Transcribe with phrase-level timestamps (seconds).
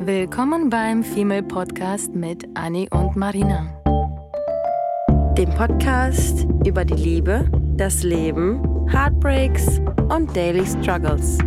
[0.00, 3.66] Willkommen beim Female Podcast mit Annie und Marina.
[5.36, 11.38] Dem Podcast über die Liebe, das Leben, Heartbreaks und Daily Struggles.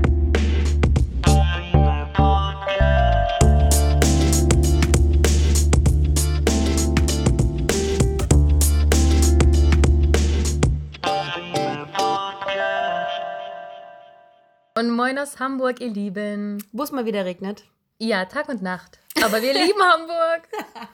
[14.78, 16.62] Und moin aus Hamburg, ihr Lieben.
[16.74, 17.64] Wo es mal wieder regnet.
[18.04, 18.98] Ja, Tag und Nacht.
[19.24, 20.48] Aber wir lieben Hamburg.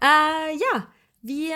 [0.00, 0.86] Äh, ja,
[1.20, 1.54] wir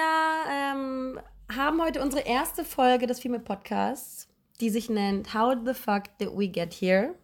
[0.50, 1.18] ähm,
[1.56, 4.28] haben heute unsere erste Folge des Female Podcasts,
[4.60, 7.14] die sich nennt How the fuck did we get here?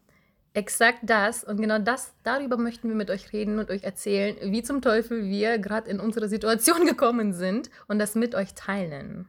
[0.54, 1.44] Exakt das.
[1.44, 5.26] Und genau das, darüber möchten wir mit euch reden und euch erzählen, wie zum Teufel
[5.26, 9.28] wir gerade in unsere Situation gekommen sind und das mit euch teilen.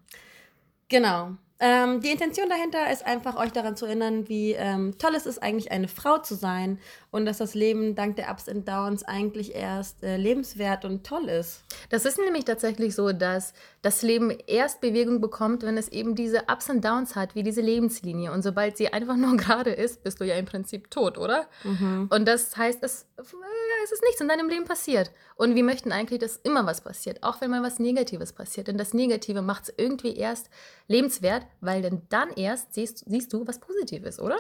[0.88, 1.35] Genau.
[1.66, 5.41] Ähm, die Intention dahinter ist einfach, euch daran zu erinnern, wie ähm, toll es ist,
[5.41, 6.77] eigentlich eine Frau zu sein
[7.09, 11.29] und dass das Leben dank der Ups und Downs eigentlich erst äh, lebenswert und toll
[11.29, 11.63] ist.
[11.90, 16.43] Das ist nämlich tatsächlich so, dass das Leben erst Bewegung bekommt, wenn es eben diese
[16.49, 18.31] Ups und Downs hat, wie diese Lebenslinie.
[18.31, 21.48] Und sobald sie einfach nur gerade ist, bist du ja im Prinzip tot, oder?
[21.65, 22.07] Mhm.
[22.09, 25.11] Und das heißt, es, es ist nichts in deinem Leben passiert.
[25.35, 28.70] Und wir möchten eigentlich, dass immer was passiert, auch wenn mal was Negatives passiert.
[28.70, 30.49] Denn das Negative macht es irgendwie erst
[30.87, 34.37] lebenswert, weil denn dann erst siehst, siehst du was Positives, oder?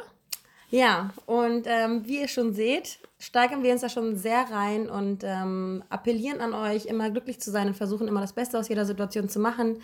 [0.73, 5.23] Ja, und ähm, wie ihr schon seht, steigern wir uns da schon sehr rein und
[5.23, 8.83] ähm, appellieren an euch, immer glücklich zu sein und versuchen immer das Beste aus jeder
[8.83, 9.77] Situation zu machen.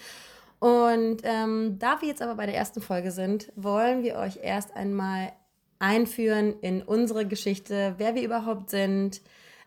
[0.58, 4.76] Und ähm, da wir jetzt aber bei der ersten Folge sind, wollen wir euch erst
[4.76, 5.32] einmal
[5.78, 9.22] einführen in unsere Geschichte, wer wir überhaupt sind,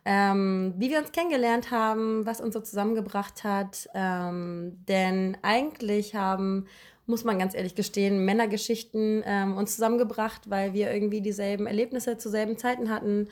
[0.04, 3.88] ähm, wie wir uns kennengelernt haben, was uns so zusammengebracht hat.
[3.94, 6.66] Ähm, denn eigentlich haben,
[7.06, 12.30] muss man ganz ehrlich gestehen, Männergeschichten ähm, uns zusammengebracht, weil wir irgendwie dieselben Erlebnisse zu
[12.30, 13.28] selben Zeiten hatten.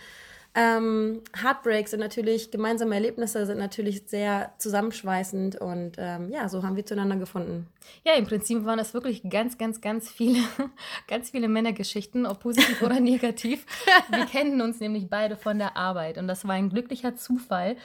[0.52, 6.74] Ähm, Heartbreaks sind natürlich, gemeinsame Erlebnisse sind natürlich sehr zusammenschweißend und ähm, ja, so haben
[6.74, 7.68] wir zueinander gefunden.
[8.04, 10.40] Ja, im Prinzip waren das wirklich ganz, ganz, ganz viele,
[11.06, 13.64] ganz viele Männergeschichten, ob positiv oder negativ.
[14.10, 17.76] Wir kennen uns nämlich beide von der Arbeit und das war ein glücklicher Zufall,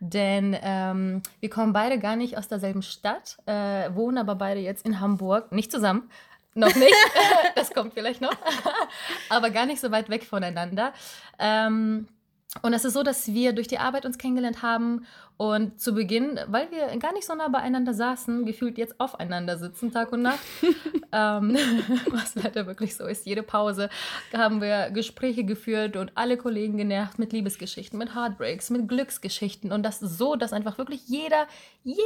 [0.00, 4.86] denn ähm, wir kommen beide gar nicht aus derselben Stadt, äh, wohnen aber beide jetzt
[4.86, 6.08] in Hamburg, nicht zusammen,
[6.54, 6.94] noch nicht.
[7.54, 8.36] das kommt vielleicht noch.
[9.28, 10.92] Aber gar nicht so weit weg voneinander.
[11.38, 12.08] Ähm,
[12.62, 15.06] und es ist so, dass wir durch die Arbeit uns kennengelernt haben
[15.36, 19.90] und zu Beginn, weil wir gar nicht so nah beieinander saßen, gefühlt jetzt aufeinander sitzen,
[19.90, 20.38] Tag und Nacht,
[21.12, 21.56] ähm,
[22.10, 23.26] was leider wirklich so ist.
[23.26, 23.90] Jede Pause
[24.32, 29.82] haben wir Gespräche geführt und alle Kollegen genervt mit Liebesgeschichten, mit Heartbreaks, mit Glücksgeschichten und
[29.82, 31.48] das so, dass einfach wirklich jeder,
[31.82, 31.98] jeder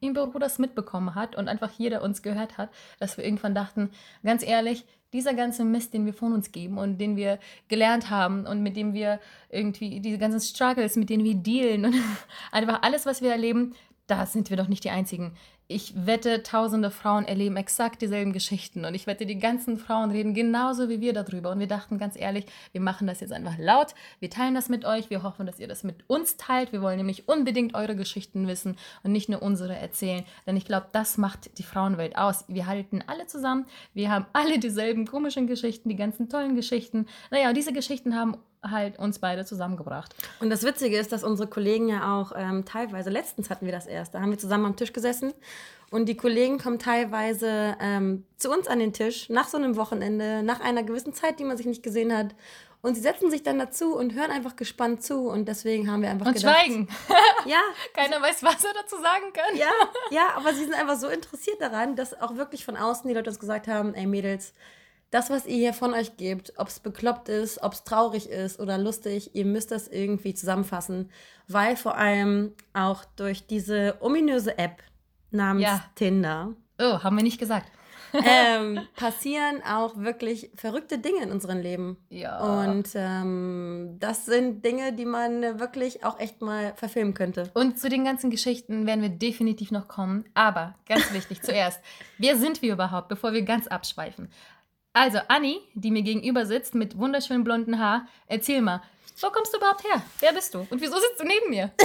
[0.00, 2.68] im Büro das mitbekommen hat und einfach jeder uns gehört hat,
[3.00, 3.90] dass wir irgendwann dachten,
[4.22, 8.46] ganz ehrlich, dieser ganze Mist, den wir von uns geben und den wir gelernt haben
[8.46, 11.94] und mit dem wir irgendwie diese ganzen Struggles, mit denen wir dealen und
[12.52, 13.74] einfach alles, was wir erleben,
[14.06, 15.32] da sind wir doch nicht die Einzigen.
[15.68, 20.32] Ich wette, tausende Frauen erleben exakt dieselben Geschichten und ich wette, die ganzen Frauen reden
[20.32, 21.50] genauso wie wir darüber.
[21.50, 24.84] Und wir dachten ganz ehrlich, wir machen das jetzt einfach laut, wir teilen das mit
[24.84, 26.72] euch, wir hoffen, dass ihr das mit uns teilt.
[26.72, 30.86] Wir wollen nämlich unbedingt eure Geschichten wissen und nicht nur unsere erzählen, denn ich glaube,
[30.92, 32.44] das macht die Frauenwelt aus.
[32.46, 37.06] Wir halten alle zusammen, wir haben alle dieselben komischen Geschichten, die ganzen tollen Geschichten.
[37.32, 38.36] Naja, und diese Geschichten haben
[38.70, 40.14] halt uns beide zusammengebracht.
[40.40, 43.86] Und das Witzige ist, dass unsere Kollegen ja auch ähm, teilweise, letztens hatten wir das
[43.86, 45.32] erst, da haben wir zusammen am Tisch gesessen
[45.90, 50.42] und die Kollegen kommen teilweise ähm, zu uns an den Tisch nach so einem Wochenende,
[50.42, 52.34] nach einer gewissen Zeit, die man sich nicht gesehen hat.
[52.82, 55.28] Und sie setzen sich dann dazu und hören einfach gespannt zu.
[55.28, 56.56] Und deswegen haben wir einfach und gedacht...
[56.56, 56.88] schweigen.
[57.46, 57.60] Ja.
[57.94, 59.56] Keiner weiß, was er dazu sagen kann.
[59.56, 59.70] Ja,
[60.10, 63.30] ja, aber sie sind einfach so interessiert daran, dass auch wirklich von außen die Leute
[63.30, 64.52] uns gesagt haben, ey Mädels,
[65.10, 68.58] das, was ihr hier von euch gebt, ob es bekloppt ist, ob es traurig ist
[68.58, 71.10] oder lustig, ihr müsst das irgendwie zusammenfassen,
[71.46, 74.82] weil vor allem auch durch diese ominöse App
[75.30, 75.84] namens Ja.
[75.94, 77.70] Tinder Oh, haben wir nicht gesagt.
[78.24, 81.96] ähm, passieren auch wirklich verrückte Dinge in unserem Leben.
[82.08, 82.38] Ja.
[82.38, 87.50] Und ähm, das sind Dinge, die man wirklich auch echt mal verfilmen könnte.
[87.54, 90.24] Und zu den ganzen Geschichten werden wir definitiv noch kommen.
[90.34, 91.80] Aber ganz wichtig zuerst,
[92.18, 94.30] wer sind wir überhaupt, bevor wir ganz abschweifen?
[94.92, 98.80] Also, Anni, die mir gegenüber sitzt mit wunderschönem blonden Haar, erzähl mal,
[99.20, 100.02] wo kommst du überhaupt her?
[100.20, 100.66] Wer bist du?
[100.70, 101.70] Und wieso sitzt du neben mir?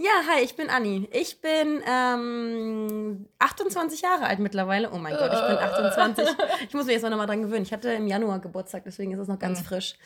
[0.00, 1.08] Ja, hi, ich bin Anni.
[1.12, 4.92] Ich bin ähm, 28 Jahre alt mittlerweile.
[4.92, 6.28] Oh mein Gott, ich bin 28.
[6.68, 7.64] Ich muss mich jetzt noch mal dran gewöhnen.
[7.64, 9.96] Ich hatte im Januar Geburtstag, deswegen ist es noch ganz frisch.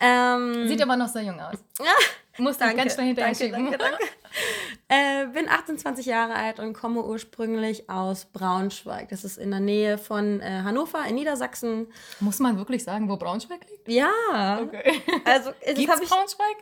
[0.00, 1.54] Ähm, Sieht aber noch sehr jung aus.
[2.38, 4.04] Musst du danke, ganz schnell hinterher danke, danke, danke.
[4.88, 9.08] Äh, bin 28 Jahre alt und komme ursprünglich aus Braunschweig.
[9.08, 11.88] Das ist in der Nähe von äh, Hannover in Niedersachsen.
[12.20, 13.88] Muss man wirklich sagen, wo Braunschweig liegt?
[13.88, 14.60] Ja.
[14.62, 15.02] Okay.
[15.24, 16.56] Also, Gibt's ich, Braunschweig?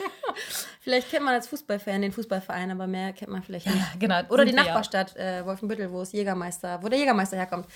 [0.80, 3.78] vielleicht kennt man als Fußballfan den Fußballverein, aber mehr kennt man vielleicht nicht.
[3.78, 4.20] ja, genau.
[4.28, 4.62] Oder die ja.
[4.62, 7.66] Nachbarstadt äh, Wolfenbüttel, wo es Jägermeister, wo der Jägermeister herkommt.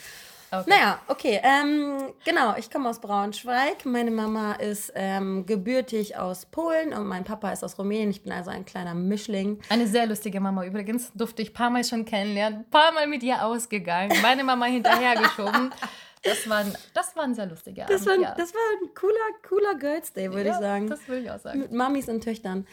[0.61, 0.71] Okay.
[0.71, 1.41] Naja, okay.
[1.43, 3.85] Ähm, genau, ich komme aus Braunschweig.
[3.85, 8.11] Meine Mama ist ähm, gebürtig aus Polen und mein Papa ist aus Rumänien.
[8.11, 9.61] Ich bin also ein kleiner Mischling.
[9.69, 11.13] Eine sehr lustige Mama übrigens.
[11.15, 12.61] Durfte ich ein paar Mal schon kennenlernen.
[12.61, 14.13] Ein paar Mal mit ihr ausgegangen.
[14.23, 15.73] Meine Mama hinterhergeschoben.
[16.25, 17.95] Das war, ein- das war ein sehr lustiger Abend.
[17.99, 18.35] Das war, ja.
[18.37, 19.15] das war ein cooler,
[19.49, 20.89] cooler Girls Day, würde Ja, ich sagen.
[20.89, 21.61] Das will ich auch sagen.
[21.61, 22.67] Mit Mamis und Töchtern.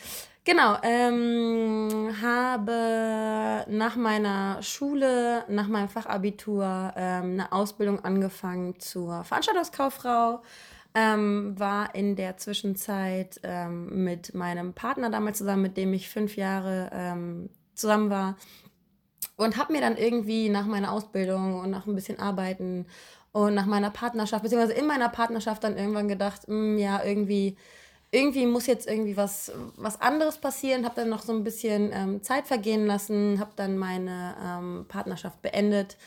[0.44, 6.64] Genau, ähm, habe nach meiner Schule, nach meinem Fachabitur
[6.96, 10.42] ähm, eine Ausbildung angefangen zur Veranstaltungskauffrau.
[10.94, 16.36] Ähm, war in der Zwischenzeit ähm, mit meinem Partner damals zusammen, mit dem ich fünf
[16.36, 18.36] Jahre ähm, zusammen war.
[19.38, 22.88] Und habe mir dann irgendwie nach meiner Ausbildung und nach ein bisschen Arbeiten
[23.32, 27.58] und nach meiner Partnerschaft, beziehungsweise in meiner Partnerschaft dann irgendwann gedacht, "Hm, ja, irgendwie,
[28.12, 30.84] irgendwie muss jetzt irgendwie was, was anderes passieren.
[30.86, 35.42] Habe dann noch so ein bisschen ähm, Zeit vergehen lassen, habe dann meine ähm, Partnerschaft
[35.42, 35.98] beendet.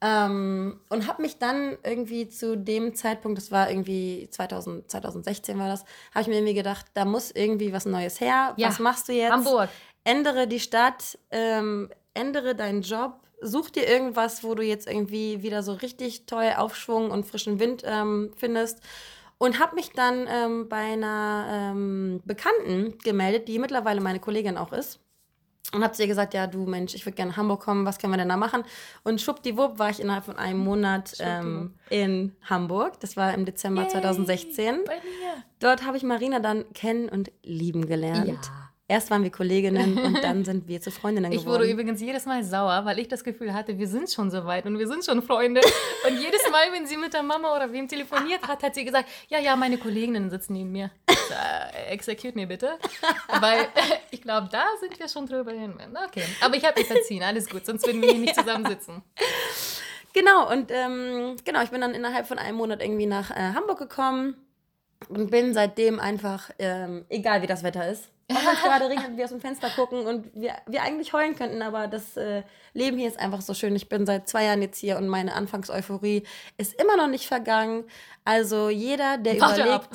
[0.00, 5.66] Ähm, und habe mich dann irgendwie zu dem Zeitpunkt, das war irgendwie 2000, 2016 war
[5.66, 5.84] das,
[6.14, 8.54] habe ich mir irgendwie gedacht, da muss irgendwie was Neues her.
[8.56, 9.32] Ja, was machst du jetzt?
[9.32, 9.68] Hamburg.
[10.04, 15.62] ändere die Stadt, ähm, ändere deinen Job, such dir irgendwas, wo du jetzt irgendwie wieder
[15.62, 18.80] so richtig toll Aufschwung und frischen Wind ähm, findest.
[19.38, 24.72] Und habe mich dann ähm, bei einer ähm, Bekannten gemeldet, die mittlerweile meine Kollegin auch
[24.72, 24.98] ist.
[25.72, 27.98] Und habe zu ihr gesagt, ja, du Mensch, ich würde gerne nach Hamburg kommen, was
[27.98, 28.64] können wir denn da machen?
[29.04, 32.98] Und schwuppdiwupp war ich innerhalb von einem Monat ähm, in Hamburg.
[33.00, 34.84] Das war im Dezember Yay, 2016.
[34.86, 35.44] Bei mir.
[35.60, 38.28] Dort habe ich Marina dann kennen und lieben gelernt.
[38.28, 38.67] Ja.
[38.90, 41.60] Erst waren wir Kolleginnen und dann sind wir zu Freundinnen Ich geworden.
[41.60, 44.64] wurde übrigens jedes Mal sauer, weil ich das Gefühl hatte, wir sind schon so weit
[44.64, 45.60] und wir sind schon Freunde.
[46.08, 49.06] Und jedes Mal, wenn sie mit der Mama oder wem telefoniert hat, hat sie gesagt,
[49.28, 50.90] ja, ja, meine Kolleginnen sitzen neben mir.
[51.06, 52.78] Äh, execute mir bitte.
[53.40, 53.68] Weil
[54.10, 55.74] ich glaube, da sind wir schon drüber hin.
[56.06, 59.02] Okay, aber ich habe mich verziehen, alles gut, sonst würden wir hier nicht zusammensitzen.
[60.14, 63.78] Genau, und ähm, genau, ich bin dann innerhalb von einem Monat irgendwie nach äh, Hamburg
[63.78, 64.34] gekommen
[65.10, 69.16] und bin seitdem einfach, ähm, egal wie das Wetter ist, auch wenn es gerade regnet,
[69.16, 72.42] wir aus dem Fenster gucken und wir, wir eigentlich heulen könnten, aber das äh,
[72.74, 73.74] Leben hier ist einfach so schön.
[73.74, 76.24] Ich bin seit zwei Jahren jetzt hier und meine Anfangseuphorie
[76.58, 77.84] ist immer noch nicht vergangen.
[78.24, 79.88] Also jeder, der Warte überlegt,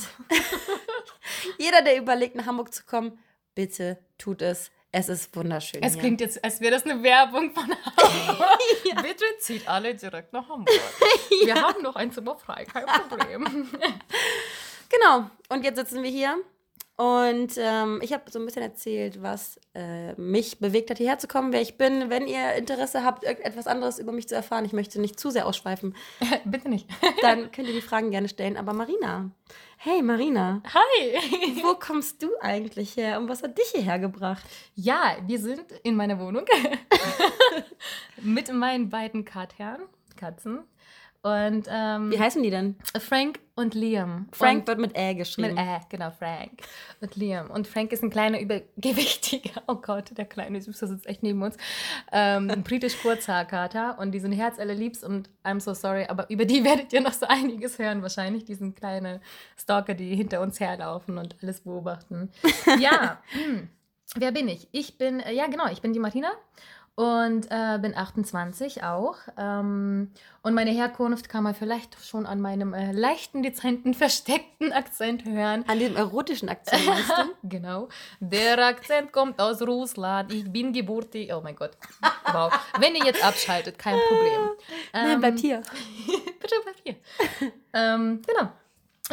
[1.59, 3.19] jeder, der überlegt, nach Hamburg zu kommen,
[3.53, 4.71] bitte tut es.
[4.91, 5.81] Es ist wunderschön.
[5.81, 6.01] Es hier.
[6.01, 8.59] klingt jetzt, als wäre das eine Werbung von Hamburg.
[9.01, 10.69] Bitte zieht alle direkt nach Hamburg.
[11.43, 13.69] Wir haben noch ein Zimmer frei, kein Problem.
[14.89, 15.29] Genau.
[15.49, 16.37] Und jetzt sitzen wir hier.
[16.95, 21.27] Und ähm, ich habe so ein bisschen erzählt, was äh, mich bewegt hat, hierher zu
[21.27, 22.11] kommen, wer ich bin.
[22.11, 25.47] Wenn ihr Interesse habt, irgendetwas anderes über mich zu erfahren, ich möchte nicht zu sehr
[25.47, 25.95] ausschweifen,
[26.45, 26.87] Bitte nicht.
[27.21, 28.57] dann könnt ihr die Fragen gerne stellen.
[28.57, 29.31] Aber Marina,
[29.77, 31.15] hey Marina, Hi.
[31.63, 34.43] wo kommst du eigentlich her und was hat dich hierher gebracht?
[34.75, 36.45] Ja, wir sind in meiner Wohnung
[38.21, 39.81] mit meinen beiden Katherren,
[40.15, 40.59] Katzen.
[41.23, 42.75] Und ähm, Wie heißen die denn?
[42.99, 44.27] Frank und Liam.
[44.33, 45.55] Frank wird mit Ä geschrieben.
[45.55, 46.63] Mit Ä, genau, Frank.
[46.99, 47.49] Und Liam.
[47.49, 51.55] Und Frank ist ein kleiner, übergewichtiger, oh Gott, der kleine Süße sitzt echt neben uns,
[52.11, 53.97] ähm, ein britisch Kurzhaarkater.
[53.99, 57.25] Und die sind herzallerliebst und I'm so sorry, aber über die werdet ihr noch so
[57.25, 58.43] einiges hören wahrscheinlich.
[58.43, 59.21] Die sind kleine
[59.57, 62.31] Stalker, die hinter uns herlaufen und alles beobachten.
[62.81, 63.69] Ja, hm.
[64.17, 64.67] wer bin ich?
[64.73, 66.33] Ich bin, äh, ja genau, ich bin die Martina
[66.95, 69.15] und äh, bin 28 auch.
[69.37, 70.11] Ähm,
[70.43, 75.65] und meine Herkunft kann man vielleicht schon an meinem äh, leichten, dezenten, versteckten Akzent hören.
[75.67, 77.23] An diesem erotischen Akzent meinst du?
[77.49, 77.89] Genau.
[78.19, 80.31] Der Akzent kommt aus Russland.
[80.33, 81.33] Ich bin gebürtig.
[81.33, 81.71] Oh mein Gott.
[82.31, 82.53] Wow.
[82.79, 84.41] Wenn ihr jetzt abschaltet, kein Problem.
[84.93, 85.61] Nein, Ähm, bleibt hier.
[86.39, 87.51] Bitte bleib hier.
[87.73, 88.51] ähm, genau.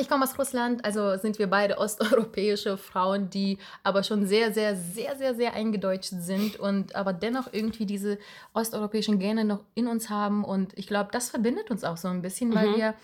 [0.01, 4.75] Ich komme aus Russland, also sind wir beide osteuropäische Frauen, die aber schon sehr, sehr,
[4.75, 8.19] sehr, sehr, sehr eingedeutscht sind und aber dennoch irgendwie diese
[8.55, 10.45] osteuropäischen Gene noch in uns haben.
[10.45, 12.77] Und ich glaube, das verbindet uns auch so ein bisschen, weil Mhm.
[12.77, 12.95] wir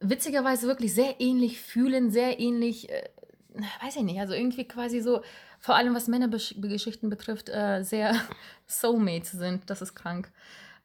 [0.00, 3.08] witzigerweise wirklich sehr ähnlich fühlen, sehr ähnlich, äh,
[3.82, 5.22] weiß ich nicht, also irgendwie quasi so,
[5.58, 8.14] vor allem was Männergeschichten betrifft, äh, sehr
[8.66, 9.68] Soulmates sind.
[9.68, 10.30] Das ist krank.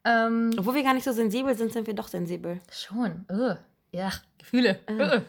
[0.03, 2.59] Ähm, Obwohl wir gar nicht so sensibel sind, sind wir doch sensibel.
[2.71, 3.25] Schon.
[3.31, 3.57] Ugh.
[3.93, 4.79] Ja, Gefühle.
[4.89, 5.21] Ugh.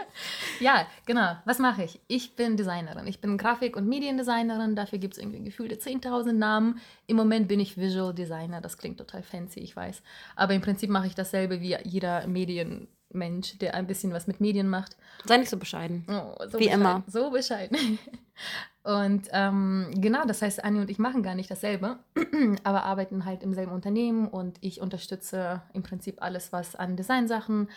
[0.60, 1.36] ja, genau.
[1.44, 2.00] Was mache ich?
[2.06, 3.06] Ich bin Designerin.
[3.08, 4.76] Ich bin Grafik- und Mediendesignerin.
[4.76, 6.80] Dafür gibt es irgendwie gefühlte 10.000 Namen.
[7.08, 8.60] Im Moment bin ich Visual Designer.
[8.60, 10.02] Das klingt total fancy, ich weiß.
[10.36, 14.40] Aber im Prinzip mache ich dasselbe wie jeder Medien Mensch, der ein bisschen was mit
[14.40, 14.96] Medien macht.
[15.24, 16.06] Sei nicht so bescheiden.
[16.08, 17.02] Oh, so Wie bescheiden, immer.
[17.08, 17.98] So bescheiden.
[18.84, 22.00] Und ähm, genau, das heißt, Anni und ich machen gar nicht dasselbe,
[22.64, 27.68] aber arbeiten halt im selben Unternehmen und ich unterstütze im Prinzip alles, was an Designsachen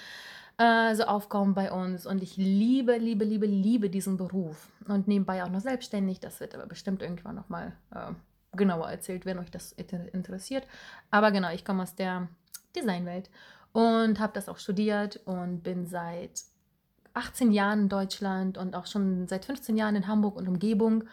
[0.57, 2.05] äh, so aufkommt bei uns.
[2.05, 4.69] Und ich liebe, liebe, liebe, liebe diesen Beruf.
[4.87, 6.19] Und nebenbei auch noch selbstständig.
[6.19, 8.11] Das wird aber bestimmt irgendwann nochmal äh,
[8.55, 10.65] genauer erzählt, wenn euch das inter- interessiert.
[11.11, 12.27] Aber genau, ich komme aus der
[12.75, 13.29] Designwelt
[13.73, 16.43] und habe das auch studiert und bin seit
[17.13, 21.05] 18 Jahren in Deutschland und auch schon seit 15 Jahren in Hamburg und Umgebung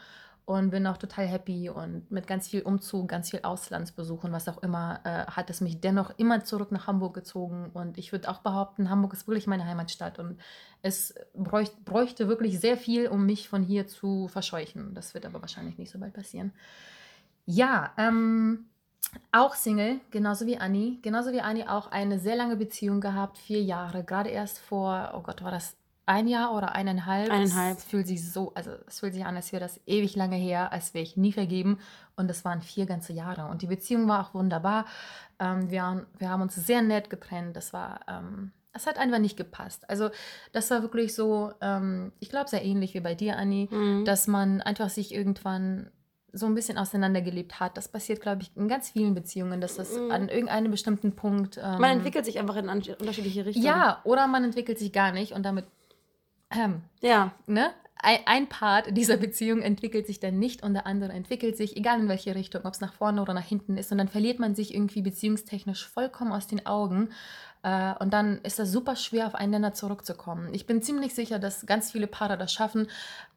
[0.44, 4.62] und bin auch total happy und mit ganz viel Umzug, ganz viel Auslandsbesuchen, was auch
[4.62, 8.38] immer, äh, hat es mich dennoch immer zurück nach Hamburg gezogen und ich würde auch
[8.38, 10.40] behaupten, Hamburg ist wirklich meine Heimatstadt und
[10.82, 14.94] es bräuchte, bräuchte wirklich sehr viel, um mich von hier zu verscheuchen.
[14.94, 16.52] Das wird aber wahrscheinlich nicht so bald passieren.
[17.46, 18.66] Ja, ähm,
[19.30, 20.98] auch Single, genauso wie Anni.
[21.02, 24.04] Genauso wie Anni auch eine sehr lange Beziehung gehabt, vier Jahre.
[24.04, 27.30] Gerade erst vor, oh Gott, war das ein Jahr oder eineinhalb?
[27.30, 27.78] Eineinhalb.
[27.78, 30.72] Es fühlt sich so, also es fühlt sich an, als wäre das ewig lange her,
[30.72, 31.78] als wäre ich nie vergeben.
[32.16, 33.46] Und es waren vier ganze Jahre.
[33.50, 34.84] Und die Beziehung war auch wunderbar.
[35.38, 37.56] Ähm, wir, haben- wir haben uns sehr nett getrennt.
[37.56, 39.88] Das war, ähm, es hat einfach nicht gepasst.
[39.88, 40.10] Also
[40.52, 44.04] das war wirklich so, ähm, ich glaube, sehr ähnlich wie bei dir, Anni Mhm.
[44.04, 45.90] dass man einfach sich irgendwann
[46.34, 47.76] so ein bisschen auseinandergelebt hat.
[47.76, 50.10] Das passiert, glaube ich, in ganz vielen Beziehungen, dass das Mhm.
[50.10, 51.58] an irgendeinem bestimmten Punkt.
[51.58, 53.66] Ähm, Man entwickelt sich einfach in unterschiedliche Richtungen.
[53.66, 55.66] Ja, oder man entwickelt sich gar nicht und damit.
[56.56, 57.32] Ähm, Ja.
[57.46, 57.70] ne?
[58.04, 62.08] Ein, Part dieser Beziehung entwickelt sich dann nicht und der andere entwickelt sich, egal in
[62.08, 63.92] welche Richtung, ob es nach vorne oder nach hinten ist.
[63.92, 67.10] Und dann verliert man sich irgendwie beziehungstechnisch vollkommen aus den Augen.
[67.62, 70.52] Äh, und dann ist das super schwer, aufeinander zurückzukommen.
[70.52, 72.88] Ich bin ziemlich sicher, dass ganz viele Paare das schaffen.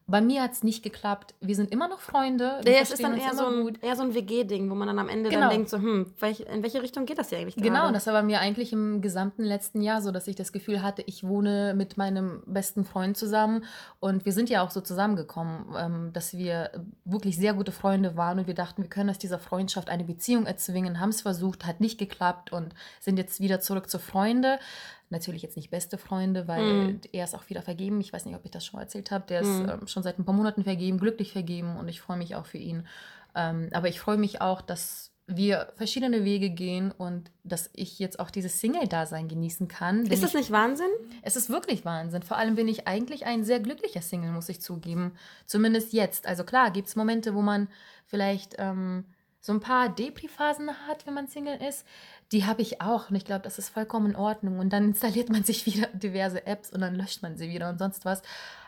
[0.08, 1.34] Bei mir hat es nicht geklappt.
[1.40, 2.60] Wir sind immer noch Freunde.
[2.64, 5.08] Ja, es ist dann eher so, ein, eher so ein WG-Ding, wo man dann am
[5.08, 5.42] Ende Genau.
[5.42, 6.14] dann denkt, so, hm,
[6.52, 7.68] in welche Richtung geht das hier eigentlich gerade?
[7.68, 10.80] Genau, das war bei mir eigentlich im gesamten letzten Jahr so, dass ich das Gefühl
[10.80, 13.64] hatte, ich wohne mit meinem besten Freund zusammen
[13.98, 16.70] und wir sind ja auch so zusammengekommen, ähm, dass wir
[17.04, 20.46] wirklich sehr gute Freunde waren und wir dachten, wir können aus dieser Freundschaft eine Beziehung
[20.46, 24.60] erzwingen, haben es versucht, hat nicht geklappt und sind jetzt wieder zurück zu Freunde.
[25.08, 27.00] Natürlich jetzt nicht beste Freunde, weil Mhm.
[27.12, 28.00] er ist auch wieder vergeben.
[28.00, 29.24] Ich weiß nicht, ob ich das schon erzählt habe.
[29.28, 29.68] Der ist Mhm.
[29.68, 32.58] ähm, schon seit ein paar Monaten vergeben, glücklich vergeben und ich freue mich auch für
[32.58, 32.86] ihn.
[33.34, 38.20] Ähm, aber ich freue mich auch, dass wir verschiedene Wege gehen und dass ich jetzt
[38.20, 40.06] auch dieses Single-Dasein genießen kann.
[40.06, 40.86] Ist das ich, nicht Wahnsinn?
[41.22, 42.22] es ist wirklich Wahnsinn.
[42.22, 45.12] Vor allem bin ich eigentlich ein sehr glücklicher Single, muss ich zugeben.
[45.44, 46.26] Zumindest jetzt.
[46.28, 47.66] Also klar, gibt es Momente, wo man
[48.06, 49.04] vielleicht ähm,
[49.40, 51.84] so ein paar Depri-Phasen hat, wenn man Single ist.
[52.32, 54.58] Die habe ich auch und ich glaube, das ist vollkommen in Ordnung.
[54.58, 57.78] Und dann installiert man sich wieder diverse Apps und dann löscht man sie wieder und
[57.78, 58.22] sonst was.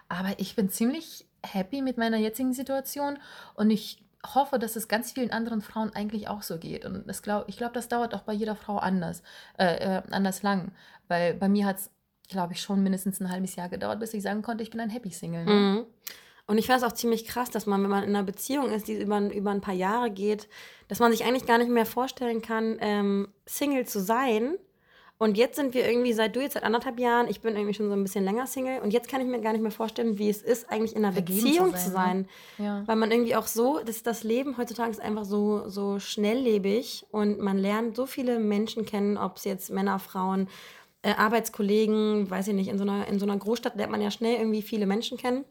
[0.09, 3.19] Aber ich bin ziemlich happy mit meiner jetzigen Situation
[3.55, 4.03] und ich
[4.35, 6.85] hoffe, dass es ganz vielen anderen Frauen eigentlich auch so geht.
[6.85, 9.23] Und das glaub, ich glaube, das dauert auch bei jeder Frau anders,
[9.59, 10.73] äh, äh, anders lang.
[11.07, 11.91] Weil bei mir hat es,
[12.29, 14.91] glaube ich, schon mindestens ein halbes Jahr gedauert, bis ich sagen konnte, ich bin ein
[14.91, 15.45] Happy Single.
[15.45, 15.53] Ne?
[15.53, 15.87] Mhm.
[16.49, 18.89] Und ich fand es auch ziemlich krass, dass man, wenn man in einer Beziehung ist,
[18.89, 20.49] die über, über ein paar Jahre geht,
[20.89, 24.55] dass man sich eigentlich gar nicht mehr vorstellen kann, ähm, Single zu sein.
[25.19, 27.89] Und jetzt sind wir irgendwie, seit du jetzt seit anderthalb Jahren, ich bin irgendwie schon
[27.89, 28.81] so ein bisschen länger Single.
[28.81, 31.13] Und jetzt kann ich mir gar nicht mehr vorstellen, wie es ist, eigentlich in einer
[31.13, 32.27] Vergeben Beziehung zu zu sein, ne?
[32.57, 32.65] sein.
[32.65, 32.83] Ja.
[32.87, 37.41] Weil man irgendwie auch so, das, das Leben heutzutage ist einfach so, so schnelllebig und
[37.41, 40.49] man lernt so viele Menschen kennen, ob es jetzt Männer, Frauen,
[41.03, 44.11] äh, Arbeitskollegen, weiß ich nicht, in so, einer, in so einer Großstadt lernt man ja
[44.11, 45.45] schnell irgendwie viele Menschen kennen.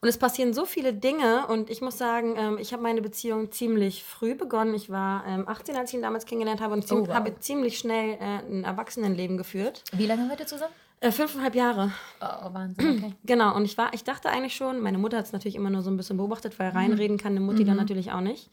[0.00, 3.50] Und es passieren so viele Dinge und ich muss sagen, ähm, ich habe meine Beziehung
[3.50, 4.74] ziemlich früh begonnen.
[4.74, 7.14] Ich war ähm, 18, als ich ihn damals kennengelernt habe und ziem Oh, wow.
[7.14, 9.82] habe ziemlich schnell äh, ein Erwachsenenleben geführt.
[9.92, 10.72] Wie lange seid ihr zusammen?
[11.00, 11.92] Äh, fünfeinhalb Jahre.
[12.20, 13.14] Oh, Wahnsinn, okay.
[13.24, 15.82] Genau, und ich war, ich dachte eigentlich schon, meine Mutter hat es natürlich immer nur
[15.82, 18.50] so ein bisschen beobachtet, weil reinreden kann eine Mutti dann natürlich auch nicht.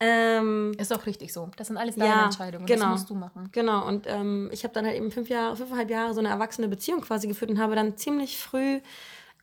[0.00, 1.50] Ähm, Ist auch richtig so.
[1.56, 2.66] Das sind alles deine Ja, Entscheidungen.
[2.66, 2.86] genau.
[2.86, 3.48] Das musst du machen.
[3.52, 6.68] Genau, und ähm, ich habe dann halt eben fünf Jahre, fünfeinhalb Jahre so eine erwachsene
[6.68, 8.80] Beziehung quasi geführt und habe dann ziemlich früh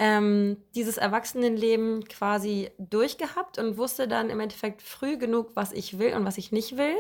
[0.04, 6.16] ähm, dieses Erwachsenenleben quasi durchgehabt und wusste dann im Endeffekt früh genug, was ich will
[6.16, 6.96] und was ich nicht will.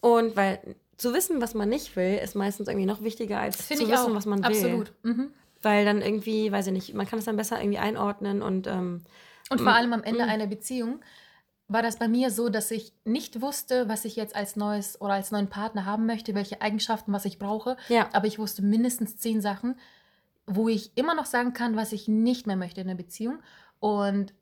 [0.00, 3.74] Und weil zu wissen, was man nicht will, ist meistens irgendwie noch wichtiger, als zu
[3.74, 4.14] ich wissen, auch.
[4.14, 4.46] was man will.
[4.46, 4.92] Absolut.
[5.04, 5.30] Mhm.
[5.62, 9.02] Weil dann irgendwie, weiß ich nicht, man kann es dann besser irgendwie einordnen und ähm,
[9.48, 10.98] Und vor allem am Ende einer Beziehung
[11.68, 15.14] war das bei mir so, dass ich nicht wusste, was ich jetzt als neues oder
[15.14, 17.76] als neuen Partner haben möchte, welche Eigenschaften, was ich brauche.
[17.88, 18.08] ja.
[18.12, 19.76] Aber ich wusste mindestens zehn Sachen,
[20.46, 23.38] wo ich immer noch sagen kann, was ich nicht mehr möchte in der Beziehung.
[23.80, 24.32] Und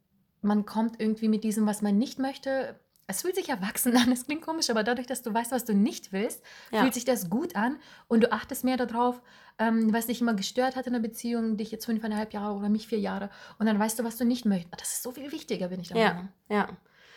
[0.42, 2.78] man kommt irgendwie mit diesem, was man nicht möchte.
[3.06, 5.74] Es fühlt sich erwachsen an, es klingt komisch, aber dadurch, dass du weißt, was du
[5.74, 6.80] nicht willst, Ja.
[6.80, 9.20] fühlt sich das gut an und du achtest mehr darauf,
[9.58, 12.86] ähm, was dich immer gestört hat in der Beziehung, dich jetzt fünfeinhalb Jahre oder mich
[12.86, 13.28] vier Jahre.
[13.58, 14.80] Und dann weißt du, was du nicht möchtest.
[14.80, 16.28] Das ist so viel wichtiger, bin ich der Ja, Meinung.
[16.48, 16.68] ja.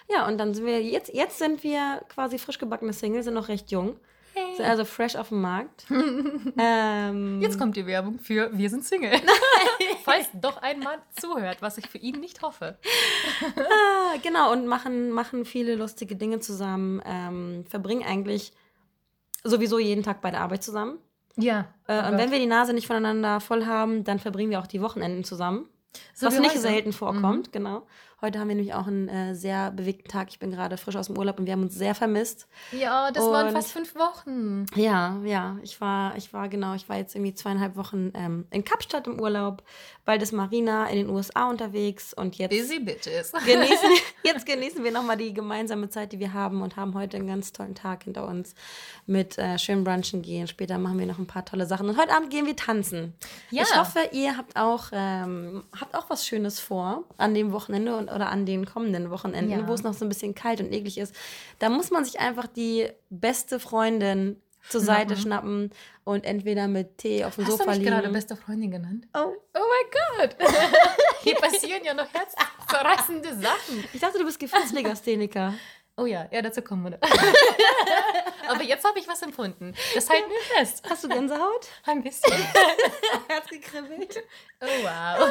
[0.10, 3.50] Ja, und dann sind wir, jetzt, jetzt sind wir quasi frisch gebackene Singles, sind noch
[3.50, 3.98] recht jung.
[4.58, 5.86] Sind also fresh auf dem Markt.
[6.58, 9.20] ähm, Jetzt kommt die Werbung für Wir sind Single.
[10.04, 12.78] Falls doch ein Mann zuhört, was ich für ihn nicht hoffe.
[13.56, 17.02] ah, genau, und machen, machen viele lustige Dinge zusammen.
[17.06, 18.54] Ähm, verbringen eigentlich
[19.44, 21.00] sowieso jeden Tag bei der Arbeit zusammen.
[21.38, 21.68] Ja.
[21.88, 24.82] Äh, und wenn wir die Nase nicht voneinander voll haben, dann verbringen wir auch die
[24.82, 25.70] Wochenenden zusammen.
[26.14, 26.60] So was nicht heute.
[26.60, 27.86] selten vorkommt, genau.
[28.20, 30.30] Heute haben wir nämlich auch einen äh, sehr bewegten Tag.
[30.30, 32.48] Ich bin gerade frisch aus dem Urlaub und wir haben uns sehr vermisst.
[32.72, 34.66] Ja, das waren Und- fast fünf Wochen.
[34.74, 38.64] Ja, ja, ich war, ich war genau, ich war jetzt irgendwie zweieinhalb Wochen ähm, in
[38.64, 39.62] Kapstadt im Urlaub,
[40.04, 43.34] bald ist Marina in den USA unterwegs und jetzt Busy Bitches.
[43.34, 43.90] genießen,
[44.24, 47.54] jetzt genießen wir nochmal die gemeinsame Zeit, die wir haben und haben heute einen ganz
[47.54, 48.56] tollen Tag hinter uns
[49.06, 50.48] mit äh, schön brunchen gehen.
[50.48, 53.14] Später machen wir noch ein paar tolle Sachen und heute Abend gehen wir tanzen.
[53.52, 53.62] Ja.
[53.62, 58.10] Ich hoffe, ihr habt auch, ähm, habt auch was Schönes vor an dem Wochenende und,
[58.10, 59.68] oder an den kommenden Wochenenden, Ja.
[59.68, 61.16] wo es noch so ein bisschen kalt und eklig ist.
[61.60, 65.72] Da muss man sich einfach die beste Freundin zur Seite schnappen
[66.04, 68.14] und entweder mit Tee auf dem Hast du Sofa mich gerade liegen.
[68.14, 69.08] beste Freundin genannt?
[69.14, 69.60] Oh, Oh
[70.20, 70.36] mein Gott.
[71.24, 73.84] Hier passieren ja noch herzzerreißende Sachen.
[73.94, 75.54] ich dachte, du bist Gefühlslegastheniker.
[76.00, 76.90] Oh ja, ja, dazu kommen wir.
[76.92, 77.00] noch.
[78.50, 79.74] Aber jetzt habe ich was empfunden.
[79.94, 80.84] Das halten wir fest.
[80.90, 81.68] Hast du Gänsehaut?
[81.86, 82.32] Ein bisschen.
[83.28, 84.24] Herz gekribbelt.
[84.62, 85.30] Oh wow.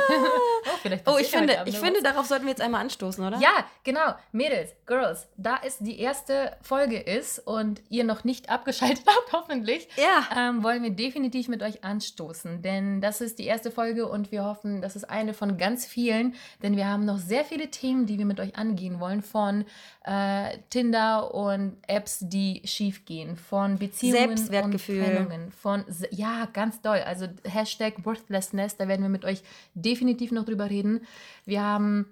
[0.66, 3.38] Oh, vielleicht Oh, ich finde, ich finde, darauf sollten wir jetzt einmal anstoßen, oder?
[3.38, 4.14] Ja, genau.
[4.32, 9.88] Mädels, Girls, da es die erste Folge ist und ihr noch nicht abgeschaltet habt, hoffentlich,
[9.96, 10.28] Ja.
[10.36, 12.60] ähm, wollen wir definitiv mit euch anstoßen.
[12.60, 16.34] Denn das ist die erste Folge und wir hoffen, das ist eine von ganz vielen.
[16.62, 19.22] Denn wir haben noch sehr viele Themen, die wir mit euch angehen wollen.
[19.22, 19.64] Von
[20.04, 23.36] äh, Tinder und Apps, die schief gehen.
[23.36, 25.52] Von Beziehungen und Trennungen.
[25.52, 26.98] Von, ja, ganz doll.
[26.98, 29.42] Also Hashtag Worthlessness, da werden wir mit euch
[29.74, 31.02] definitiv noch drüber reden.
[31.44, 32.06] Wir haben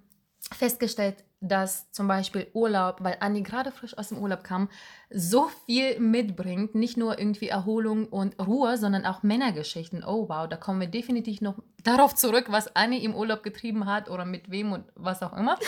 [0.52, 4.68] festgestellt, dass zum Beispiel Urlaub, weil Anni gerade frisch aus dem Urlaub kam,
[5.10, 6.74] so viel mitbringt.
[6.74, 10.04] Nicht nur irgendwie Erholung und Ruhe, sondern auch Männergeschichten.
[10.04, 14.08] Oh wow, da kommen wir definitiv noch darauf zurück, was Anni im Urlaub getrieben hat
[14.08, 15.58] oder mit wem und was auch immer.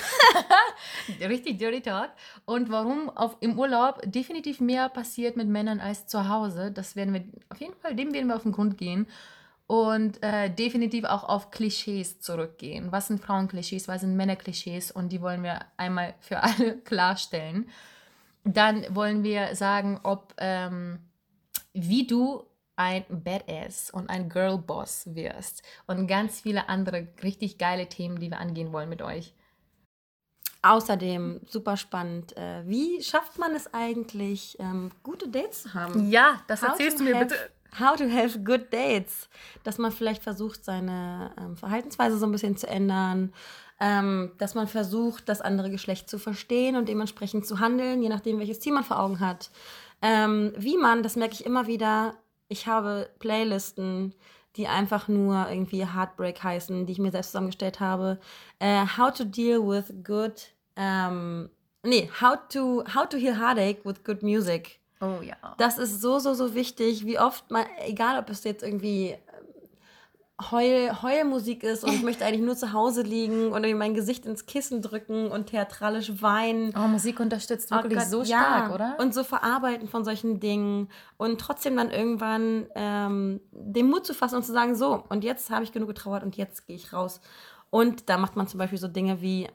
[1.20, 2.10] Richtig Dirty Talk.
[2.46, 6.70] Und warum auf, im Urlaub definitiv mehr passiert mit Männern als zu Hause.
[6.72, 9.06] Das werden wir auf jeden Fall, dem werden wir auf den Grund gehen
[9.66, 12.92] und äh, definitiv auch auf Klischees zurückgehen.
[12.92, 17.68] Was sind Frauenklischees, was sind Männerklischees und die wollen wir einmal für alle klarstellen.
[18.44, 21.00] Dann wollen wir sagen, ob ähm,
[21.72, 22.44] wie du
[22.76, 28.38] ein Badass und ein Girlboss wirst und ganz viele andere richtig geile Themen, die wir
[28.38, 29.34] angehen wollen mit euch.
[30.62, 36.10] Außerdem, super spannend, äh, wie schafft man es eigentlich, ähm, gute Dates zu haben?
[36.10, 37.36] Ja, das How erzählst du mir bitte.
[37.78, 39.28] How to have good dates.
[39.64, 43.32] Dass man vielleicht versucht, seine ähm, Verhaltensweise so ein bisschen zu ändern.
[43.78, 48.38] Ähm, dass man versucht, das andere Geschlecht zu verstehen und dementsprechend zu handeln, je nachdem,
[48.38, 49.50] welches Ziel man vor Augen hat.
[50.00, 52.14] Ähm, wie man, das merke ich immer wieder,
[52.48, 54.14] ich habe Playlisten,
[54.56, 58.18] die einfach nur irgendwie Heartbreak heißen, die ich mir selbst zusammengestellt habe.
[58.58, 61.50] Äh, how to deal with good, ähm,
[61.82, 64.80] nee, how to, how to heal heartache with good music.
[65.00, 65.36] Oh ja.
[65.58, 70.50] Das ist so, so, so wichtig, wie oft man, egal ob es jetzt irgendwie ähm,
[70.50, 74.26] Heul, Heulmusik ist und ich möchte eigentlich nur zu Hause liegen und irgendwie mein Gesicht
[74.26, 76.74] ins Kissen drücken und theatralisch weinen.
[76.76, 78.40] Oh, Musik unterstützt Oh wirklich Gott, so ja.
[78.40, 78.96] stark, oder?
[78.98, 84.36] Und so verarbeiten von solchen Dingen und trotzdem dann irgendwann ähm, den Mut zu fassen
[84.36, 87.20] und zu sagen, so, und jetzt habe ich genug getrauert und jetzt gehe ich raus.
[87.70, 89.48] Und da macht man zum Beispiel so Dinge wie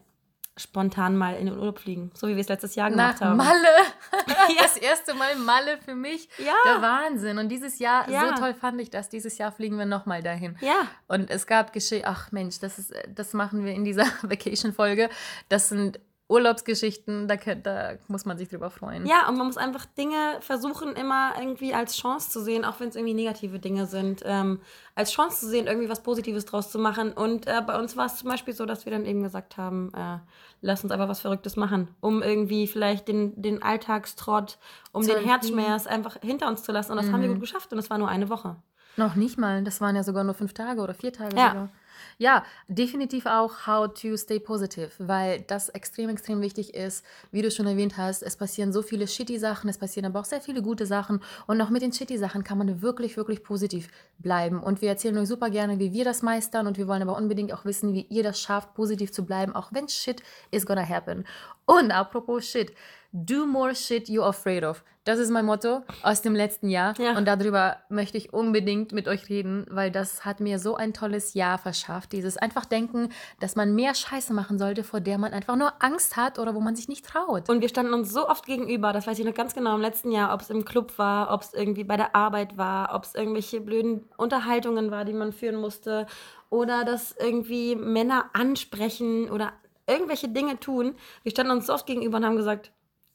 [0.57, 3.37] spontan mal in den Urlaub fliegen, so wie wir es letztes Jahr gemacht Nach haben.
[3.37, 3.67] Malle.
[4.61, 6.29] Das erste Mal Malle für mich.
[6.37, 6.53] Ja.
[6.65, 7.37] Der Wahnsinn.
[7.37, 8.29] Und dieses Jahr, Ja.
[8.29, 9.09] so toll fand ich das.
[9.09, 10.57] Dieses Jahr fliegen wir nochmal dahin.
[10.61, 15.09] Ja, Und es gab Geschichten, ach Mensch, das, ist, das machen wir in dieser Vacation-Folge.
[15.49, 15.99] Das sind
[16.31, 19.05] Urlaubsgeschichten, da, da muss man sich drüber freuen.
[19.05, 22.89] Ja, und man muss einfach Dinge versuchen, immer irgendwie als Chance zu sehen, auch wenn
[22.89, 24.61] es irgendwie negative Dinge sind, ähm,
[24.95, 27.11] als Chance zu sehen, irgendwie was Positives draus zu machen.
[27.11, 29.91] Und äh, bei uns war es zum Beispiel so, dass wir dann eben gesagt haben,
[29.93, 30.19] äh,
[30.61, 34.57] lass uns einfach was Verrücktes machen, um irgendwie vielleicht den, den Alltagstrott,
[34.93, 36.91] um Zu den Herzschmerz einfach hinter uns zu lassen.
[36.91, 38.55] Und das haben wir gut geschafft und es war nur eine Woche.
[38.97, 41.49] Noch nicht mal, das waren ja sogar nur fünf Tage oder vier Tage Ja.
[41.49, 41.69] sogar.
[42.17, 47.05] Ja, definitiv auch How to Stay Positive, weil das extrem, extrem wichtig ist.
[47.31, 50.25] Wie du schon erwähnt hast, es passieren so viele shitty Sachen, es passieren aber auch
[50.25, 51.21] sehr viele gute Sachen.
[51.47, 54.61] Und auch mit den shitty Sachen kann man wirklich, wirklich positiv bleiben.
[54.61, 56.67] Und wir erzählen euch super gerne, wie wir das meistern.
[56.67, 59.71] Und wir wollen aber unbedingt auch wissen, wie ihr das schafft, positiv zu bleiben, auch
[59.71, 61.25] wenn shit is gonna happen.
[61.65, 62.73] Und apropos shit,
[63.11, 64.83] do more shit you're afraid of.
[65.03, 66.93] Das ist mein Motto aus dem letzten Jahr.
[66.99, 67.17] Ja.
[67.17, 71.33] Und darüber möchte ich unbedingt mit euch reden, weil das hat mir so ein tolles
[71.33, 72.11] Jahr verschafft.
[72.11, 73.09] Dieses einfach denken,
[73.39, 76.59] dass man mehr Scheiße machen sollte, vor der man einfach nur Angst hat oder wo
[76.59, 77.49] man sich nicht traut.
[77.49, 80.11] Und wir standen uns so oft gegenüber, das weiß ich noch ganz genau im letzten
[80.11, 83.15] Jahr, ob es im Club war, ob es irgendwie bei der Arbeit war, ob es
[83.15, 86.05] irgendwelche blöden Unterhaltungen war, die man führen musste,
[86.51, 89.53] oder dass irgendwie Männer ansprechen oder
[89.87, 90.93] irgendwelche Dinge tun.
[91.23, 92.71] Wir standen uns so oft gegenüber und haben gesagt,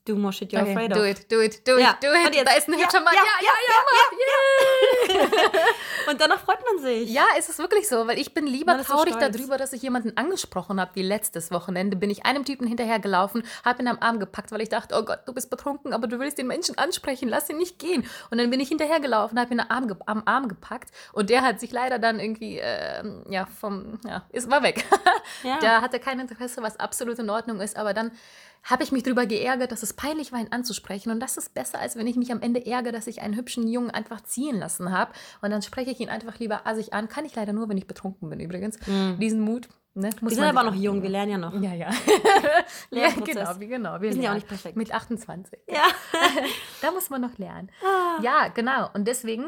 [0.08, 1.06] do more shit you're Okay, afraid do of.
[1.06, 1.90] it, do it, do Ja.
[1.90, 2.26] it, do it.
[2.26, 3.14] Und jetzt- da ist ein ja, hübscher Mann.
[3.14, 5.30] ja, Ja, ja, ja, ja, Mann.
[6.10, 7.10] Und danach freut man sich.
[7.10, 9.36] Ja, es ist wirklich so, weil ich bin lieber so traurig stolz.
[9.36, 13.82] darüber, dass ich jemanden angesprochen habe, wie letztes Wochenende bin ich einem Typen hinterhergelaufen, habe
[13.82, 16.38] ihn am Arm gepackt, weil ich dachte, oh Gott, du bist betrunken, aber du willst
[16.38, 18.08] den Menschen ansprechen, lass ihn nicht gehen.
[18.30, 21.58] Und dann bin ich hinterhergelaufen, habe ihn am Arm, am Arm gepackt und der hat
[21.60, 24.84] sich leider dann irgendwie, ähm, ja, vom, ja, ist, war weg.
[25.42, 25.58] Ja.
[25.58, 28.10] Der hatte kein Interesse, was absolut in Ordnung ist, aber dann
[28.62, 31.10] habe ich mich darüber geärgert, dass es peinlich war, ihn anzusprechen.
[31.10, 33.68] Und das ist besser, als wenn ich mich am Ende ärgere, dass ich einen hübschen
[33.68, 35.12] Jungen einfach ziehen lassen habe.
[35.40, 37.08] Und dann spreche ich ihn einfach lieber assig an.
[37.08, 38.78] Kann ich leider nur, wenn ich betrunken bin, übrigens.
[39.18, 39.68] Diesen Mut.
[39.96, 40.28] Ne, muss Mhm.
[40.28, 41.54] Wir sind aber noch jung, wir lernen ja noch.
[41.54, 41.90] Ja, ja.
[42.90, 44.00] ja genau, wie genau.
[44.02, 44.34] Wir sind ja auch lernen.
[44.34, 44.76] nicht perfekt.
[44.76, 45.58] Mit 28.
[45.68, 45.84] Ja.
[46.82, 47.70] Da muss man noch lernen.
[47.82, 48.20] Ah.
[48.22, 48.90] Ja, genau.
[48.92, 49.46] Und deswegen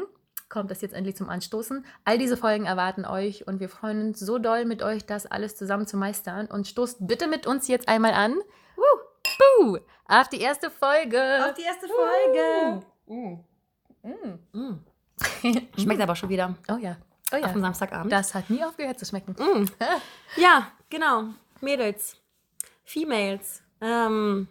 [0.49, 1.85] kommt das jetzt endlich zum Anstoßen.
[2.03, 5.55] All diese Folgen erwarten euch und wir freuen uns so doll mit euch, das alles
[5.55, 6.47] zusammen zu meistern.
[6.47, 8.35] Und stoßt bitte mit uns jetzt einmal an.
[10.05, 11.45] Auf die erste Folge.
[11.45, 12.83] Auf die erste Folge.
[13.07, 13.39] Mm.
[14.03, 14.39] Mm.
[14.53, 14.79] Mm.
[15.79, 16.55] Schmeckt aber schon wieder.
[16.67, 16.97] Oh ja.
[17.31, 17.67] Oh Auf dem ja.
[17.67, 18.11] Samstagabend.
[18.11, 19.35] Das hat nie aufgehört zu schmecken.
[19.37, 19.65] Mm.
[20.35, 21.25] Ja, genau.
[21.61, 22.17] Mädels.
[22.83, 23.61] Females.
[23.81, 24.47] Ähm,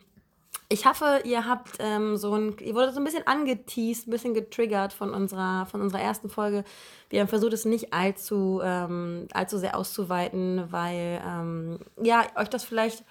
[0.69, 4.35] ich hoffe, ihr habt ähm, so ein, ihr wurdet so ein bisschen angeteased, ein bisschen
[4.35, 6.63] getriggert von unserer, von unserer ersten Folge.
[7.09, 12.65] Wir haben versucht, es nicht allzu, ähm, allzu sehr auszuweiten, weil ähm, ja, euch das
[12.65, 13.03] vielleicht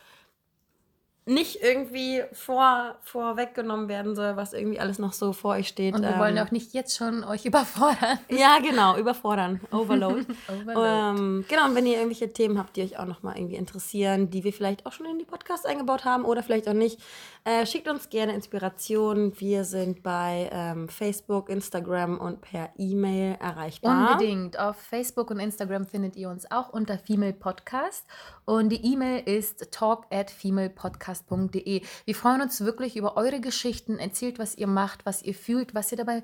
[1.28, 5.94] nicht irgendwie vor, vorweggenommen werden soll, was irgendwie alles noch so vor euch steht.
[5.94, 8.20] Und wir Ähm, wollen auch nicht jetzt schon euch überfordern.
[8.30, 9.60] Ja, genau, überfordern.
[9.72, 10.26] Overload.
[10.48, 11.20] Overload.
[11.20, 14.44] Ähm, genau, und wenn ihr irgendwelche Themen habt, die euch auch nochmal irgendwie interessieren, die
[14.44, 17.00] wir vielleicht auch schon in die Podcasts eingebaut haben oder vielleicht auch nicht,
[17.44, 19.34] äh, schickt uns gerne Inspiration.
[19.38, 24.12] Wir sind bei ähm, Facebook, Instagram und per E-Mail erreichbar.
[24.14, 24.58] Unbedingt.
[24.60, 28.06] Auf Facebook und Instagram findet ihr uns auch unter Female Podcast.
[28.48, 31.82] Und die E-Mail ist talk at femalepodcast.de.
[32.06, 34.00] Wir freuen uns wirklich über eure Geschichten.
[34.00, 36.24] Erzählt, was ihr macht, was ihr fühlt, was ihr dabei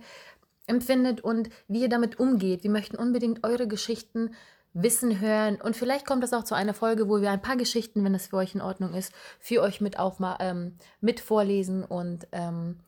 [0.65, 2.63] empfindet und wie ihr damit umgeht.
[2.63, 4.33] Wir möchten unbedingt eure Geschichten
[4.71, 5.59] wissen, hören.
[5.61, 8.27] Und vielleicht kommt es auch zu einer Folge, wo wir ein paar Geschichten, wenn das
[8.27, 12.79] für euch in Ordnung ist, für euch mit, aufma ähm, mit vorlesen und ähm,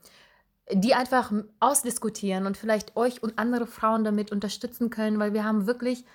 [0.72, 5.66] die einfach ausdiskutieren und vielleicht euch und andere Frauen damit unterstützen können, weil wir haben
[5.66, 6.06] wirklich,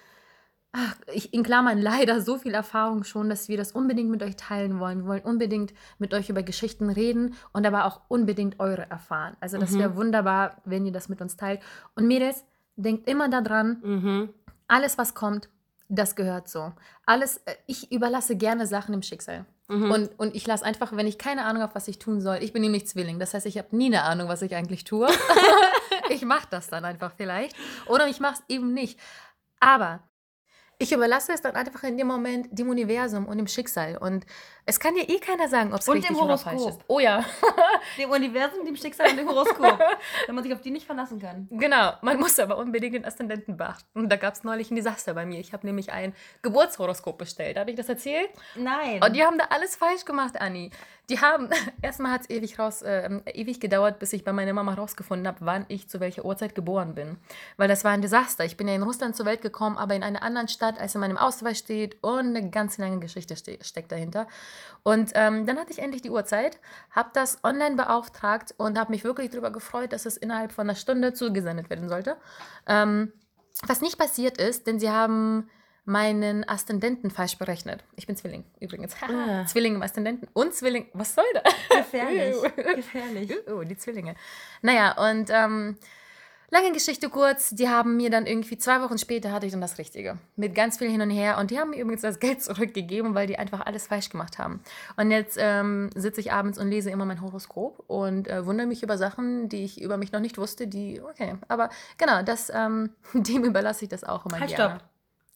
[0.74, 4.36] ach, ich, in Klammern leider so viel Erfahrung schon, dass wir das unbedingt mit euch
[4.38, 5.00] teilen wollen.
[5.00, 9.36] Wir wollen unbedingt mit euch über Geschichten reden und aber auch unbedingt eure erfahren.
[9.42, 9.80] Also das Mhm.
[9.80, 11.62] wäre wunderbar, wenn ihr das mit uns teilt.
[11.96, 12.44] Und Mädels,
[12.78, 14.30] denkt immer daran, Mhm.
[14.68, 15.50] alles was kommt,
[15.90, 16.72] das gehört so.
[17.06, 19.46] Alles, äh, ich überlasse gerne Sachen im Schicksal.
[19.68, 19.92] Mhm.
[19.92, 22.54] Und, und ich lasse einfach, wenn ich keine Ahnung habe, was ich tun soll, ich
[22.54, 23.20] bin nämlich Zwilling.
[23.20, 25.08] Das heißt, ich habe nie eine Ahnung, was ich eigentlich tue.
[26.10, 27.56] ich mache das dann einfach vielleicht.
[27.88, 28.98] Oder ich mache es eben nicht.
[29.60, 30.00] Aber
[30.82, 33.98] ich überlasse es dann einfach in dem Moment dem Universum und dem Schicksal.
[33.98, 34.26] Und
[34.66, 36.82] es kann dir eh keiner sagen, ob es richtig dem oder falsch Horoskop.
[36.82, 36.86] ist.
[36.88, 37.24] Oh ja.
[37.98, 39.80] Dem Universum, dem Schicksal und dem Horoskop.
[40.28, 41.48] wenn man sich auf die nicht verlassen kann.
[41.52, 44.00] Genau, man muss aber unbedingt den Aszendenten beachten.
[44.00, 45.40] Und da gab es neulich ein Desaster bei mir.
[45.40, 47.58] Ich habe nämlich ein Geburtshoroskop bestellt.
[47.58, 48.30] Habe ich das erzählt?
[48.56, 49.04] Nein.
[49.04, 50.70] Und die haben da alles falsch gemacht, Anni.
[51.12, 51.50] Die haben,
[51.82, 55.66] erstmal hat es ewig, äh, ewig gedauert, bis ich bei meiner Mama rausgefunden habe, wann
[55.68, 57.18] ich zu welcher Uhrzeit geboren bin.
[57.58, 58.46] Weil das war ein Desaster.
[58.46, 61.02] Ich bin ja in Russland zur Welt gekommen, aber in einer anderen Stadt, als in
[61.02, 62.02] meinem Ausweis steht.
[62.02, 64.26] Und eine ganz lange Geschichte ste steckt dahinter.
[64.84, 69.04] Und ähm, dann hatte ich endlich die Uhrzeit, habe das online beauftragt und habe mich
[69.04, 72.16] wirklich darüber gefreut, dass es innerhalb von einer Stunde zugesendet werden sollte.
[72.68, 73.12] Ähm,
[73.68, 75.50] was nicht passiert ist, denn sie haben
[75.92, 77.84] meinen Aszendenten falsch berechnet.
[77.96, 78.96] Ich bin Zwilling übrigens.
[79.02, 79.46] Ah.
[79.46, 80.88] Zwilling im Aszendenten und Zwilling.
[80.94, 81.54] Was soll das?
[81.78, 82.36] Gefährlich.
[82.76, 83.34] Gefährlich.
[83.48, 84.16] Oh, die Zwillinge.
[84.62, 85.78] Naja, und ähm,
[86.50, 89.78] lange Geschichte kurz, die haben mir dann irgendwie zwei Wochen später hatte ich dann das
[89.78, 90.18] Richtige.
[90.38, 91.38] Mit ganz viel hin und her.
[91.38, 94.62] Und die haben mir übrigens das Geld zurückgegeben, weil die einfach alles falsch gemacht haben.
[94.96, 98.82] Und jetzt ähm, sitze ich abends und lese immer mein Horoskop und äh, wundere mich
[98.82, 101.36] über Sachen, die ich über mich noch nicht wusste, die, okay.
[101.50, 104.76] Aber genau, das, ähm, dem überlasse ich das auch immer Halt, gerne.
[104.76, 104.91] stopp.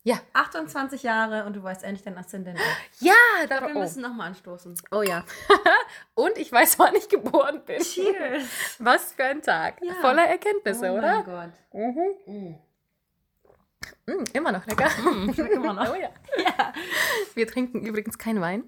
[0.06, 0.20] Ja.
[0.34, 2.60] 28 Jahre und du weißt endlich dein Aszendent.
[3.00, 3.14] Ja,
[3.44, 3.80] Ich wir oh.
[3.80, 4.76] müssen nochmal anstoßen.
[4.92, 5.26] oh ja.
[6.14, 7.82] und ich weiß, wann ich geboren bin.
[7.82, 8.44] Cheers.
[8.80, 9.82] Was für ein Tag.
[9.82, 9.96] Ja.
[9.96, 11.24] Voller Erkenntnisse, oh oder?
[11.24, 11.52] mein Gott.
[11.74, 12.14] Mhm.
[12.28, 12.56] Mm.
[14.12, 14.90] Mm, immer noch lecker.
[15.04, 15.92] Mm, immer noch.
[15.92, 16.10] Oh ja.
[16.38, 16.74] Ja.
[17.34, 18.66] Wir trinken übrigens keinen Wein.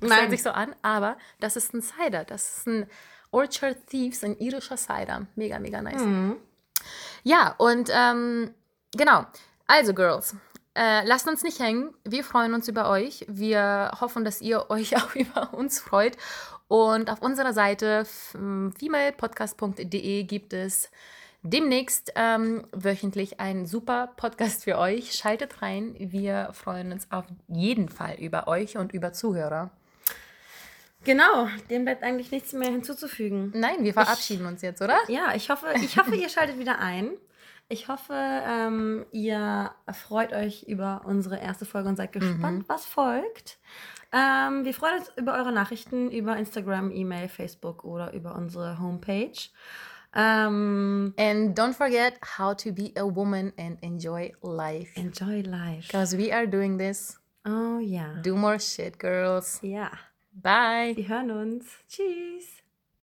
[0.00, 0.20] Das Nein.
[0.20, 2.24] hört sich so an, aber das ist ein Cider.
[2.24, 2.86] Das ist ein
[3.30, 5.26] Orchard Thieves, ein irischer Cider.
[5.34, 6.02] Mega, mega nice.
[7.24, 8.54] Ja, und ähm,
[8.96, 9.26] genau.
[9.70, 10.34] Also, Girls,
[10.78, 11.92] äh, lasst uns nicht hängen.
[12.04, 13.26] Wir freuen uns über euch.
[13.28, 16.16] Wir hoffen, dass ihr euch auch über uns freut.
[16.68, 20.90] Und auf unserer Seite femalepodcast.de gibt es
[21.42, 25.14] demnächst ähm, wöchentlich einen super Podcast für euch.
[25.14, 25.96] Schaltet rein.
[25.98, 29.70] Wir freuen uns auf jeden Fall über euch und über Zuhörer.
[31.04, 33.52] Genau, dem bleibt eigentlich nichts mehr hinzuzufügen.
[33.54, 34.98] Nein, wir verabschieden uns jetzt, oder?
[35.08, 37.12] Ja, ich hoffe, ich hoffe, ihr schaltet wieder ein.
[37.70, 43.58] Ich hoffe, ähm, ihr freut euch über unsere erste Folge und seid gespannt, was folgt.
[44.10, 49.50] Ähm, wir freuen uns über eure Nachrichten über Instagram, E-Mail, Facebook oder über unsere Homepage.
[50.14, 54.98] Ähm, And don't forget how to be a woman and enjoy life.
[54.98, 55.86] enjoy life.
[55.88, 57.20] Because we are doing this.
[57.46, 58.14] Oh ja.
[58.22, 59.58] Do more shit, girls.
[59.60, 59.90] Ja.
[60.32, 60.96] Bye.
[60.96, 61.66] Wir hören uns.
[61.86, 62.57] Tschüss.